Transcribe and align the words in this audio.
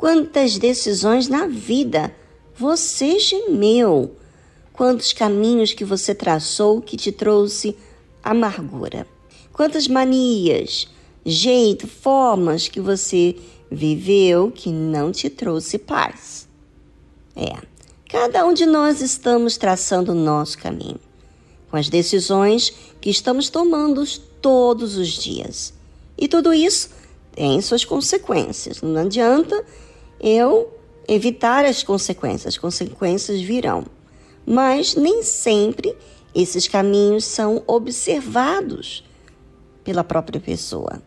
Quantas 0.00 0.56
decisões 0.56 1.28
na 1.28 1.46
vida 1.46 2.10
você 2.56 3.18
gemeu? 3.18 4.16
Quantos 4.72 5.12
caminhos 5.12 5.74
que 5.74 5.84
você 5.84 6.14
traçou 6.14 6.80
que 6.80 6.96
te 6.96 7.12
trouxe 7.12 7.76
amargura? 8.22 9.06
Quantas 9.52 9.86
manias, 9.86 10.88
jeito, 11.22 11.86
formas 11.86 12.66
que 12.66 12.80
você 12.80 13.36
viveu 13.70 14.50
que 14.50 14.70
não 14.70 15.12
te 15.12 15.28
trouxe 15.28 15.76
paz? 15.76 16.48
É, 17.36 17.58
cada 18.08 18.46
um 18.46 18.54
de 18.54 18.64
nós 18.64 19.02
estamos 19.02 19.58
traçando 19.58 20.12
o 20.12 20.14
nosso 20.14 20.56
caminho, 20.56 20.98
com 21.70 21.76
as 21.76 21.90
decisões 21.90 22.72
que 23.02 23.10
estamos 23.10 23.50
tomando 23.50 24.02
todos 24.40 24.96
os 24.96 25.08
dias. 25.10 25.74
E 26.16 26.26
tudo 26.26 26.54
isso 26.54 26.88
tem 27.32 27.60
suas 27.60 27.84
consequências. 27.84 28.80
Não 28.80 29.02
adianta 29.02 29.62
eu 30.20 30.72
evitar 31.08 31.64
as 31.64 31.82
consequências, 31.82 32.54
as 32.54 32.58
consequências 32.58 33.40
virão. 33.40 33.84
Mas 34.46 34.94
nem 34.94 35.22
sempre 35.22 35.96
esses 36.34 36.68
caminhos 36.68 37.24
são 37.24 37.62
observados 37.66 39.04
pela 39.82 40.04
própria 40.04 40.40
pessoa. 40.40 41.02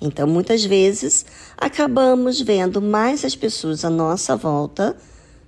Então, 0.00 0.28
muitas 0.28 0.64
vezes, 0.64 1.26
acabamos 1.56 2.40
vendo 2.40 2.80
mais 2.80 3.24
as 3.24 3.34
pessoas 3.34 3.84
à 3.84 3.90
nossa 3.90 4.36
volta 4.36 4.96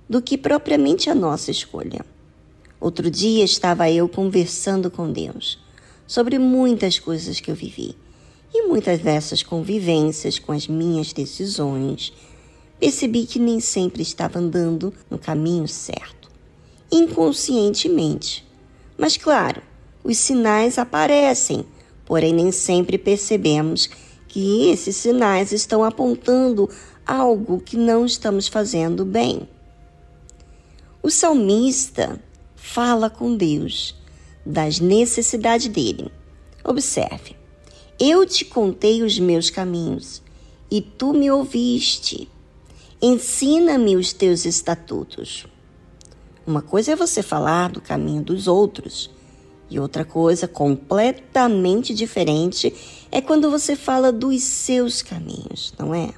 do 0.09 0.21
que 0.21 0.37
propriamente 0.37 1.09
a 1.09 1.15
nossa 1.15 1.51
escolha. 1.51 2.05
Outro 2.79 3.09
dia 3.09 3.45
estava 3.45 3.89
eu 3.89 4.09
conversando 4.09 4.91
com 4.91 5.11
Deus 5.11 5.59
sobre 6.05 6.37
muitas 6.37 6.99
coisas 6.99 7.39
que 7.39 7.49
eu 7.49 7.55
vivi. 7.55 7.95
E 8.53 8.67
muitas 8.67 8.99
dessas 8.99 9.41
convivências 9.41 10.37
com 10.37 10.51
as 10.51 10.67
minhas 10.67 11.13
decisões, 11.13 12.11
percebi 12.81 13.27
que 13.27 13.37
nem 13.37 13.59
sempre 13.59 14.01
estava 14.01 14.39
andando 14.39 14.91
no 15.07 15.19
caminho 15.19 15.67
certo, 15.67 16.31
inconscientemente. 16.91 18.43
Mas, 18.97 19.15
claro, 19.15 19.61
os 20.03 20.17
sinais 20.17 20.79
aparecem, 20.79 21.63
porém 22.03 22.33
nem 22.33 22.51
sempre 22.51 22.97
percebemos 22.97 23.87
que 24.27 24.71
esses 24.71 24.95
sinais 24.95 25.51
estão 25.51 25.83
apontando 25.83 26.67
algo 27.05 27.61
que 27.61 27.77
não 27.77 28.03
estamos 28.03 28.47
fazendo 28.47 29.05
bem. 29.05 29.47
O 31.03 31.11
salmista 31.11 32.19
fala 32.55 33.11
com 33.11 33.37
Deus 33.37 33.95
das 34.43 34.79
necessidades 34.79 35.67
dele. 35.67 36.11
Observe: 36.63 37.35
Eu 37.99 38.25
te 38.25 38.43
contei 38.43 39.03
os 39.03 39.19
meus 39.19 39.51
caminhos 39.51 40.23
e 40.71 40.81
tu 40.81 41.13
me 41.13 41.29
ouviste. 41.29 42.27
Ensina-me 43.03 43.95
os 43.95 44.13
teus 44.13 44.45
estatutos. 44.45 45.47
Uma 46.45 46.61
coisa 46.61 46.91
é 46.91 46.95
você 46.95 47.23
falar 47.23 47.71
do 47.71 47.81
caminho 47.81 48.21
dos 48.21 48.47
outros, 48.47 49.09
e 49.67 49.79
outra 49.79 50.05
coisa 50.05 50.47
completamente 50.47 51.95
diferente 51.95 52.71
é 53.11 53.19
quando 53.19 53.49
você 53.49 53.75
fala 53.75 54.11
dos 54.11 54.43
seus 54.43 55.01
caminhos, 55.01 55.73
não 55.79 55.95
é? 55.95 56.13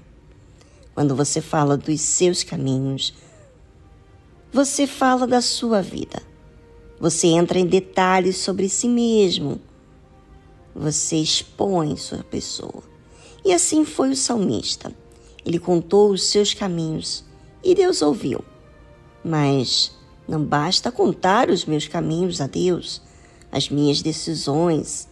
Quando 0.94 1.16
você 1.16 1.40
fala 1.40 1.78
dos 1.78 2.02
seus 2.02 2.44
caminhos, 2.44 3.14
você 4.52 4.86
fala 4.86 5.26
da 5.26 5.40
sua 5.40 5.82
vida. 5.82 6.22
Você 7.00 7.28
entra 7.28 7.60
em 7.60 7.66
detalhes 7.66 8.36
sobre 8.36 8.68
si 8.68 8.90
mesmo. 8.90 9.62
Você 10.76 11.16
expõe 11.16 11.96
sua 11.96 12.26
pessoa. 12.26 12.84
E 13.46 13.54
assim 13.54 13.86
foi 13.86 14.10
o 14.10 14.18
salmista. 14.18 14.94
Ele 15.46 15.60
contou 15.60 16.12
os 16.12 16.24
seus 16.24 16.54
caminhos 16.54 17.24
e 17.64 17.76
Deus 17.76 18.02
ouviu. 18.02 18.44
Mas 19.24 19.92
não 20.28 20.44
basta 20.44 20.92
contar 20.92 21.50
os 21.50 21.66
meus 21.66 21.88
caminhos 21.88 22.40
a 22.42 22.48
Deus, 22.48 23.02
as 23.52 23.70
minhas 23.70 24.02
decisões. 24.02 25.08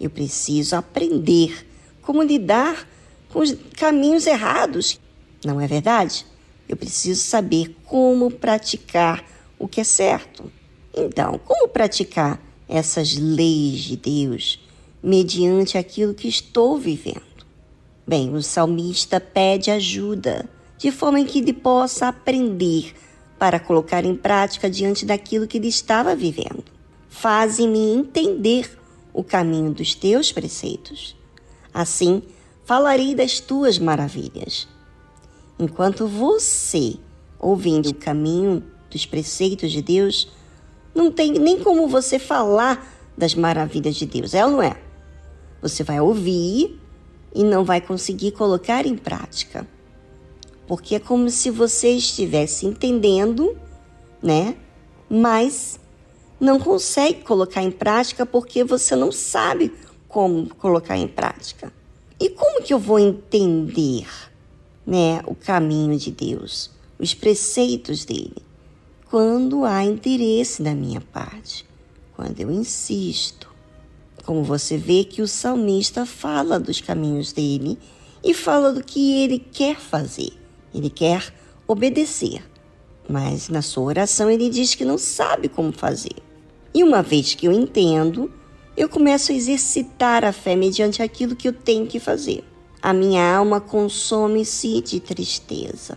Eu 0.00 0.10
preciso 0.10 0.76
aprender 0.76 1.66
como 2.02 2.22
lidar 2.22 2.88
com 3.30 3.40
os 3.40 3.54
caminhos 3.76 4.26
errados. 4.26 4.98
Não 5.44 5.60
é 5.60 5.66
verdade? 5.66 6.26
Eu 6.68 6.76
preciso 6.76 7.22
saber 7.22 7.76
como 7.84 8.30
praticar 8.30 9.24
o 9.58 9.68
que 9.68 9.80
é 9.80 9.84
certo. 9.84 10.50
Então, 10.94 11.38
como 11.44 11.68
praticar 11.68 12.40
essas 12.68 13.16
leis 13.16 13.80
de 13.80 13.96
Deus 13.96 14.58
mediante 15.02 15.78
aquilo 15.78 16.14
que 16.14 16.26
estou 16.26 16.78
vivendo? 16.78 17.35
Bem, 18.08 18.32
o 18.32 18.40
salmista 18.40 19.18
pede 19.18 19.68
ajuda, 19.68 20.48
de 20.78 20.92
forma 20.92 21.24
que 21.24 21.40
ele 21.40 21.52
possa 21.52 22.06
aprender 22.06 22.94
para 23.36 23.58
colocar 23.58 24.04
em 24.04 24.14
prática 24.14 24.70
diante 24.70 25.04
daquilo 25.04 25.48
que 25.48 25.58
ele 25.58 25.66
estava 25.66 26.14
vivendo. 26.14 26.62
Faze-me 27.08 27.94
entender 27.94 28.78
o 29.12 29.24
caminho 29.24 29.72
dos 29.72 29.96
teus 29.96 30.30
preceitos. 30.30 31.16
Assim, 31.74 32.22
falarei 32.64 33.12
das 33.12 33.40
tuas 33.40 33.76
maravilhas. 33.76 34.68
Enquanto 35.58 36.06
você, 36.06 36.94
ouvindo 37.40 37.88
o 37.88 37.94
caminho 37.94 38.62
dos 38.88 39.04
preceitos 39.04 39.72
de 39.72 39.82
Deus, 39.82 40.30
não 40.94 41.10
tem 41.10 41.32
nem 41.32 41.58
como 41.58 41.88
você 41.88 42.20
falar 42.20 42.86
das 43.18 43.34
maravilhas 43.34 43.96
de 43.96 44.06
Deus, 44.06 44.32
é 44.32 44.44
ou 44.44 44.52
não 44.52 44.62
é? 44.62 44.76
Você 45.60 45.82
vai 45.82 46.00
ouvir 46.00 46.78
e 47.36 47.44
não 47.44 47.64
vai 47.64 47.82
conseguir 47.82 48.32
colocar 48.32 48.86
em 48.86 48.96
prática. 48.96 49.68
Porque 50.66 50.94
é 50.94 50.98
como 50.98 51.28
se 51.28 51.50
você 51.50 51.90
estivesse 51.90 52.64
entendendo, 52.64 53.54
né? 54.22 54.56
Mas 55.08 55.78
não 56.40 56.58
consegue 56.58 57.22
colocar 57.22 57.62
em 57.62 57.70
prática 57.70 58.24
porque 58.24 58.64
você 58.64 58.96
não 58.96 59.12
sabe 59.12 59.70
como 60.08 60.48
colocar 60.54 60.96
em 60.96 61.06
prática. 61.06 61.70
E 62.18 62.30
como 62.30 62.62
que 62.62 62.72
eu 62.72 62.78
vou 62.78 62.98
entender, 62.98 64.08
né, 64.86 65.20
o 65.26 65.34
caminho 65.34 65.98
de 65.98 66.10
Deus, 66.10 66.70
os 66.98 67.12
preceitos 67.12 68.06
dele? 68.06 68.42
Quando 69.10 69.66
há 69.66 69.84
interesse 69.84 70.62
da 70.62 70.74
minha 70.74 71.02
parte, 71.02 71.66
quando 72.14 72.40
eu 72.40 72.50
insisto, 72.50 73.45
como 74.26 74.42
você 74.42 74.76
vê 74.76 75.04
que 75.04 75.22
o 75.22 75.28
salmista 75.28 76.04
fala 76.04 76.58
dos 76.58 76.80
caminhos 76.80 77.32
dele 77.32 77.78
e 78.24 78.34
fala 78.34 78.72
do 78.72 78.82
que 78.82 79.22
ele 79.22 79.38
quer 79.38 79.76
fazer. 79.76 80.32
Ele 80.74 80.90
quer 80.90 81.32
obedecer, 81.66 82.42
mas 83.08 83.48
na 83.48 83.62
sua 83.62 83.84
oração 83.84 84.28
ele 84.28 84.50
diz 84.50 84.74
que 84.74 84.84
não 84.84 84.98
sabe 84.98 85.48
como 85.48 85.70
fazer. 85.70 86.16
E 86.74 86.82
uma 86.82 87.02
vez 87.02 87.34
que 87.34 87.46
eu 87.46 87.52
entendo, 87.52 88.30
eu 88.76 88.88
começo 88.88 89.30
a 89.30 89.34
exercitar 89.34 90.24
a 90.24 90.32
fé 90.32 90.56
mediante 90.56 91.02
aquilo 91.02 91.36
que 91.36 91.46
eu 91.46 91.52
tenho 91.52 91.86
que 91.86 92.00
fazer. 92.00 92.42
A 92.82 92.92
minha 92.92 93.36
alma 93.36 93.60
consome-se 93.60 94.80
de 94.80 94.98
tristeza. 94.98 95.96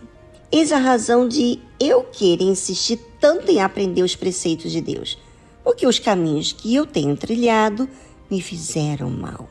Eis 0.52 0.72
a 0.72 0.78
razão 0.78 1.26
de 1.28 1.58
eu 1.78 2.04
querer 2.04 2.44
insistir 2.44 2.98
tanto 3.20 3.50
em 3.50 3.60
aprender 3.60 4.02
os 4.02 4.16
preceitos 4.16 4.70
de 4.70 4.80
Deus, 4.80 5.18
porque 5.62 5.86
os 5.86 5.98
caminhos 5.98 6.52
que 6.52 6.74
eu 6.74 6.86
tenho 6.86 7.16
trilhado 7.16 7.88
me 8.30 8.40
fizeram 8.40 9.10
mal. 9.10 9.48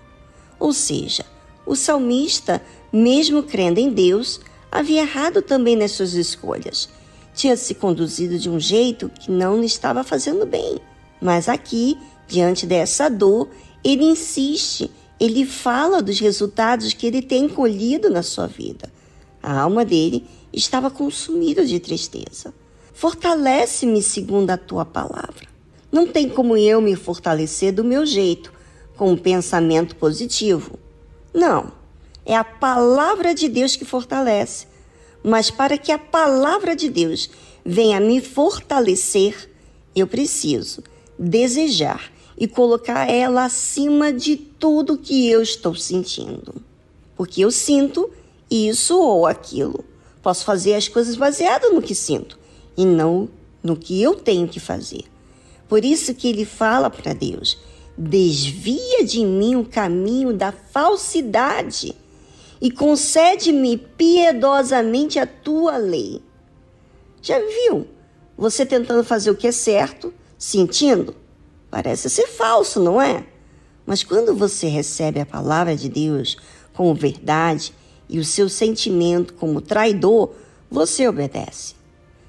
Ou 0.59 0.73
seja, 0.73 1.25
o 1.65 1.75
salmista, 1.75 2.61
mesmo 2.91 3.43
crendo 3.43 3.79
em 3.79 3.89
Deus, 3.89 4.39
havia 4.71 5.01
errado 5.01 5.41
também 5.41 5.75
nas 5.75 5.91
suas 5.91 6.13
escolhas. 6.13 6.89
Tinha 7.33 7.55
se 7.55 7.75
conduzido 7.75 8.37
de 8.37 8.49
um 8.49 8.59
jeito 8.59 9.09
que 9.09 9.31
não 9.31 9.59
lhe 9.59 9.65
estava 9.65 10.03
fazendo 10.03 10.45
bem. 10.45 10.79
Mas 11.21 11.47
aqui, 11.47 11.97
diante 12.27 12.65
dessa 12.65 13.09
dor, 13.09 13.49
ele 13.83 14.03
insiste, 14.03 14.89
ele 15.19 15.45
fala 15.45 16.01
dos 16.01 16.19
resultados 16.19 16.93
que 16.93 17.07
ele 17.07 17.21
tem 17.21 17.47
colhido 17.47 18.09
na 18.09 18.23
sua 18.23 18.47
vida. 18.47 18.91
A 19.41 19.61
alma 19.61 19.85
dele 19.85 20.25
estava 20.51 20.89
consumida 20.89 21.65
de 21.65 21.79
tristeza. 21.79 22.53
Fortalece-me 22.93 24.01
segundo 24.01 24.49
a 24.49 24.57
tua 24.57 24.83
palavra. 24.83 25.47
Não 25.91 26.05
tem 26.05 26.29
como 26.29 26.57
eu 26.57 26.81
me 26.81 26.95
fortalecer 26.95 27.73
do 27.73 27.83
meu 27.83 28.05
jeito, 28.05 28.51
com 28.99 29.13
um 29.13 29.17
pensamento 29.17 29.95
positivo. 29.95 30.77
Não, 31.33 31.71
é 32.25 32.35
a 32.35 32.43
palavra 32.43 33.33
de 33.33 33.47
Deus 33.47 33.77
que 33.77 33.85
fortalece. 33.85 34.67
Mas 35.23 35.49
para 35.49 35.77
que 35.77 35.89
a 35.89 35.97
palavra 35.97 36.75
de 36.75 36.89
Deus 36.89 37.29
venha 37.63 37.97
me 38.01 38.19
fortalecer, 38.19 39.49
eu 39.95 40.05
preciso 40.05 40.83
desejar 41.17 42.11
e 42.37 42.45
colocar 42.45 43.09
ela 43.09 43.45
acima 43.45 44.11
de 44.11 44.35
tudo 44.35 44.97
que 44.97 45.29
eu 45.29 45.41
estou 45.41 45.73
sentindo. 45.75 46.55
Porque 47.15 47.39
eu 47.39 47.51
sinto 47.51 48.09
isso 48.51 48.99
ou 48.99 49.25
aquilo. 49.25 49.85
Posso 50.21 50.43
fazer 50.43 50.73
as 50.73 50.89
coisas 50.89 51.15
baseadas 51.15 51.73
no 51.73 51.81
que 51.81 51.95
sinto 51.95 52.37
e 52.75 52.85
não 52.85 53.29
no 53.63 53.77
que 53.77 54.01
eu 54.01 54.15
tenho 54.15 54.47
que 54.47 54.59
fazer. 54.59 55.05
Por 55.69 55.85
isso 55.85 56.13
que 56.13 56.27
ele 56.27 56.43
fala 56.43 56.89
para 56.89 57.13
Deus: 57.13 57.57
Desvia 58.01 59.03
de 59.03 59.25
mim 59.25 59.57
o 59.57 59.65
caminho 59.65 60.31
da 60.31 60.53
falsidade 60.53 61.93
e 62.61 62.71
concede-me 62.71 63.75
piedosamente 63.75 65.19
a 65.19 65.27
tua 65.27 65.75
lei. 65.75 66.21
Já 67.21 67.37
viu? 67.39 67.85
Você 68.37 68.65
tentando 68.65 69.03
fazer 69.03 69.29
o 69.31 69.35
que 69.35 69.47
é 69.47 69.51
certo, 69.51 70.13
sentindo? 70.37 71.13
Parece 71.69 72.09
ser 72.09 72.27
falso, 72.27 72.79
não 72.79 73.01
é? 73.01 73.25
Mas 73.85 74.01
quando 74.01 74.33
você 74.33 74.67
recebe 74.67 75.19
a 75.19 75.25
palavra 75.25 75.75
de 75.75 75.89
Deus 75.89 76.37
como 76.73 76.95
verdade 76.95 77.73
e 78.07 78.17
o 78.17 78.23
seu 78.23 78.47
sentimento 78.47 79.33
como 79.33 79.59
traidor, 79.59 80.31
você 80.71 81.05
obedece. 81.05 81.75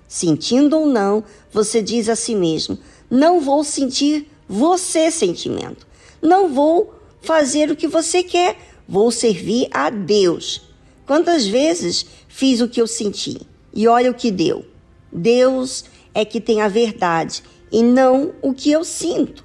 Sentindo 0.09 0.77
ou 0.77 0.87
não, 0.87 1.23
você 1.53 1.81
diz 1.81 2.09
a 2.09 2.17
si 2.17 2.35
mesmo: 2.35 2.77
não 3.09 3.41
vou 3.41 3.63
sentir 3.63 4.29
você 4.51 5.13
sentimento. 5.13 5.87
Não 6.21 6.53
vou 6.53 6.93
fazer 7.23 7.71
o 7.71 7.77
que 7.77 7.87
você 7.87 8.21
quer, 8.21 8.59
vou 8.89 9.13
servir 9.13 9.69
a 9.71 9.89
Deus. 9.91 10.63
Quantas 11.07 11.47
vezes 11.47 12.05
fiz 12.27 12.61
o 12.61 12.69
que 12.69 12.81
eu 12.81 12.87
senti 12.89 13.41
e 13.73 13.87
olha 13.87 14.11
o 14.11 14.15
que 14.15 14.33
deu. 14.33 14.65
Deus 15.13 15.85
é 16.13 16.25
que 16.25 16.41
tem 16.41 16.61
a 16.61 16.67
verdade 16.67 17.45
e 17.71 17.81
não 17.81 18.35
o 18.43 18.53
que 18.53 18.73
eu 18.73 18.83
sinto. 18.83 19.45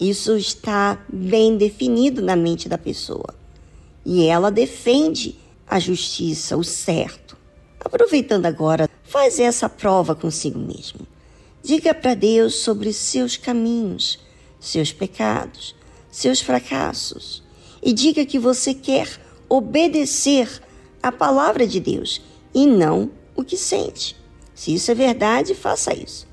Isso 0.00 0.34
está 0.38 1.04
bem 1.12 1.58
definido 1.58 2.22
na 2.22 2.34
mente 2.34 2.66
da 2.66 2.78
pessoa. 2.78 3.34
E 4.06 4.24
ela 4.24 4.50
defende 4.50 5.38
a 5.66 5.78
justiça, 5.78 6.56
o 6.56 6.64
certo. 6.64 7.36
Aproveitando 7.78 8.46
agora, 8.46 8.88
faz 9.04 9.38
essa 9.38 9.68
prova 9.68 10.14
consigo 10.14 10.58
mesmo. 10.58 11.00
Diga 11.62 11.92
para 11.92 12.14
Deus 12.14 12.54
sobre 12.54 12.92
seus 12.92 13.36
caminhos, 13.36 14.18
seus 14.66 14.92
pecados, 14.92 15.74
seus 16.10 16.40
fracassos 16.40 17.42
e 17.82 17.92
diga 17.92 18.26
que 18.26 18.38
você 18.38 18.74
quer 18.74 19.08
obedecer 19.48 20.60
a 21.00 21.12
palavra 21.12 21.66
de 21.66 21.78
Deus 21.78 22.20
e 22.52 22.66
não 22.66 23.10
o 23.36 23.44
que 23.44 23.56
sente. 23.56 24.16
Se 24.54 24.74
isso 24.74 24.90
é 24.90 24.94
verdade, 24.94 25.54
faça 25.54 25.94
isso. 25.94 26.26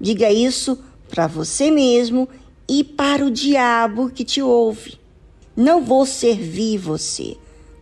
Diga 0.00 0.30
isso 0.32 0.76
para 1.08 1.26
você 1.26 1.70
mesmo 1.70 2.28
e 2.68 2.82
para 2.82 3.24
o 3.24 3.30
diabo 3.30 4.10
que 4.10 4.24
te 4.24 4.42
ouve. 4.42 4.98
Não 5.56 5.84
vou 5.84 6.04
servir 6.04 6.78
você, 6.78 7.36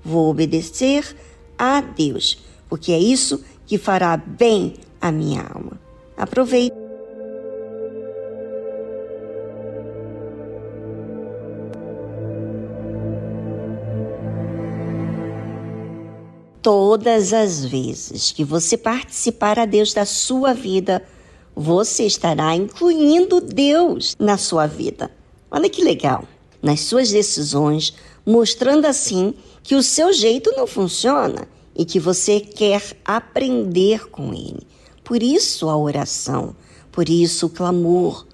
vou 0.04 0.30
obedecer 0.30 1.16
a 1.58 1.80
Deus, 1.80 2.44
porque 2.68 2.92
é 2.92 2.98
isso 2.98 3.42
que 3.66 3.78
fará 3.78 4.16
bem 4.16 4.74
à 5.00 5.10
minha 5.10 5.42
alma. 5.42 5.80
Aproveite. 6.16 6.85
Todas 16.66 17.32
as 17.32 17.64
vezes 17.64 18.32
que 18.32 18.42
você 18.42 18.76
participar 18.76 19.56
a 19.56 19.64
Deus 19.64 19.94
da 19.94 20.04
sua 20.04 20.52
vida, 20.52 21.00
você 21.54 22.04
estará 22.04 22.56
incluindo 22.56 23.40
Deus 23.40 24.16
na 24.18 24.36
sua 24.36 24.66
vida. 24.66 25.08
Olha 25.48 25.70
que 25.70 25.84
legal! 25.84 26.24
Nas 26.60 26.80
suas 26.80 27.12
decisões, 27.12 27.94
mostrando 28.26 28.84
assim 28.84 29.32
que 29.62 29.76
o 29.76 29.82
seu 29.82 30.12
jeito 30.12 30.52
não 30.56 30.66
funciona 30.66 31.46
e 31.72 31.84
que 31.84 32.00
você 32.00 32.40
quer 32.40 32.82
aprender 33.04 34.10
com 34.10 34.34
ele. 34.34 34.66
Por 35.04 35.22
isso 35.22 35.68
a 35.68 35.76
oração, 35.76 36.56
por 36.90 37.08
isso 37.08 37.46
o 37.46 37.50
clamor, 37.50 38.26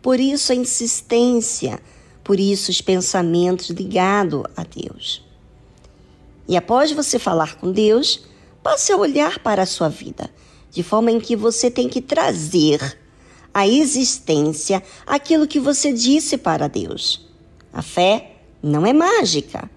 por 0.00 0.20
isso 0.20 0.52
a 0.52 0.54
insistência, 0.54 1.80
por 2.22 2.38
isso 2.38 2.70
os 2.70 2.80
pensamentos 2.80 3.68
ligados 3.68 4.44
a 4.56 4.62
Deus. 4.62 5.28
E 6.50 6.56
após 6.56 6.90
você 6.90 7.16
falar 7.16 7.54
com 7.54 7.70
Deus, 7.70 8.24
passe 8.60 8.90
a 8.90 8.96
olhar 8.96 9.38
para 9.38 9.62
a 9.62 9.66
sua 9.66 9.88
vida, 9.88 10.28
de 10.68 10.82
forma 10.82 11.12
em 11.12 11.20
que 11.20 11.36
você 11.36 11.70
tem 11.70 11.88
que 11.88 12.00
trazer 12.02 12.98
à 13.54 13.68
existência 13.68 14.82
aquilo 15.06 15.46
que 15.46 15.60
você 15.60 15.92
disse 15.92 16.36
para 16.36 16.66
Deus. 16.66 17.24
A 17.72 17.82
fé 17.82 18.32
não 18.60 18.84
é 18.84 18.92
mágica, 18.92 19.70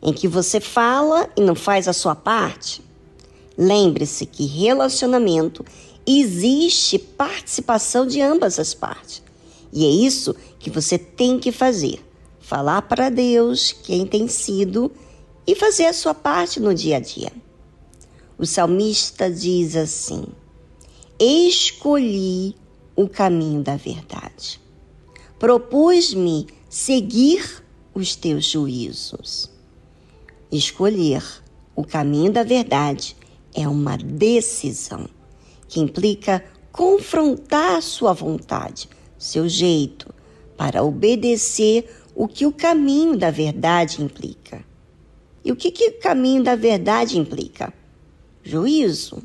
em 0.00 0.12
que 0.12 0.28
você 0.28 0.60
fala 0.60 1.28
e 1.36 1.40
não 1.40 1.56
faz 1.56 1.88
a 1.88 1.92
sua 1.92 2.14
parte. 2.14 2.80
Lembre-se 3.58 4.26
que 4.26 4.46
relacionamento 4.46 5.64
existe 6.06 7.00
participação 7.00 8.06
de 8.06 8.20
ambas 8.20 8.60
as 8.60 8.74
partes. 8.74 9.24
E 9.72 9.84
é 9.84 9.88
isso 9.88 10.36
que 10.60 10.70
você 10.70 10.96
tem 10.96 11.36
que 11.40 11.50
fazer. 11.50 11.98
Falar 12.38 12.82
para 12.82 13.10
Deus 13.10 13.72
quem 13.72 14.06
tem 14.06 14.28
sido 14.28 14.92
e 15.46 15.54
fazer 15.54 15.86
a 15.86 15.92
sua 15.92 16.14
parte 16.14 16.60
no 16.60 16.74
dia 16.74 16.96
a 16.96 17.00
dia. 17.00 17.32
O 18.38 18.46
salmista 18.46 19.30
diz 19.30 19.76
assim: 19.76 20.24
Escolhi 21.18 22.56
o 22.96 23.08
caminho 23.08 23.62
da 23.62 23.76
verdade. 23.76 24.60
Propus-me 25.38 26.46
seguir 26.68 27.62
os 27.94 28.16
teus 28.16 28.46
juízos. 28.46 29.50
Escolher 30.50 31.22
o 31.76 31.84
caminho 31.84 32.32
da 32.32 32.42
verdade 32.42 33.16
é 33.54 33.68
uma 33.68 33.96
decisão 33.96 35.08
que 35.68 35.80
implica 35.80 36.44
confrontar 36.72 37.80
sua 37.82 38.12
vontade, 38.12 38.88
seu 39.16 39.48
jeito, 39.48 40.12
para 40.56 40.82
obedecer 40.82 41.88
o 42.14 42.26
que 42.26 42.46
o 42.46 42.52
caminho 42.52 43.16
da 43.16 43.30
verdade 43.30 44.02
implica. 44.02 44.63
E 45.44 45.52
o 45.52 45.56
que, 45.56 45.70
que 45.70 45.88
o 45.88 45.98
caminho 45.98 46.42
da 46.42 46.56
verdade 46.56 47.18
implica? 47.18 47.72
Juízo, 48.42 49.22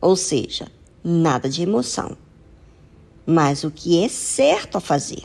ou 0.00 0.16
seja, 0.16 0.68
nada 1.04 1.48
de 1.48 1.62
emoção, 1.62 2.16
mas 3.26 3.62
o 3.62 3.70
que 3.70 4.02
é 4.02 4.08
certo 4.08 4.76
a 4.76 4.80
fazer, 4.80 5.22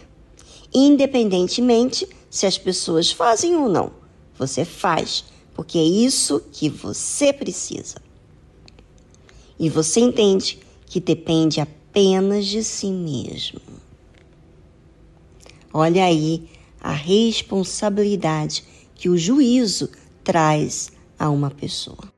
independentemente 0.74 2.08
se 2.30 2.46
as 2.46 2.58
pessoas 2.58 3.12
fazem 3.12 3.56
ou 3.56 3.70
não. 3.70 3.92
Você 4.38 4.66
faz, 4.66 5.24
porque 5.54 5.78
é 5.78 5.84
isso 5.84 6.42
que 6.52 6.68
você 6.70 7.32
precisa. 7.32 8.02
E 9.58 9.70
você 9.70 10.02
entende 10.02 10.60
que 10.86 11.00
depende 11.00 11.62
apenas 11.62 12.46
de 12.46 12.62
si 12.62 12.88
mesmo. 12.88 13.62
Olha 15.74 16.04
aí 16.04 16.50
a 16.82 16.92
responsabilidade 16.92 18.64
que 18.94 19.10
o 19.10 19.18
juízo 19.18 19.90
traz 20.26 20.92
a 21.20 21.30
uma 21.30 21.52
pessoa. 21.52 22.15